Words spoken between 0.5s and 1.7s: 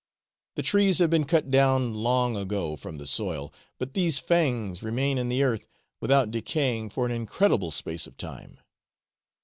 The trees have been cut